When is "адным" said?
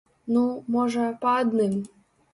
1.45-1.79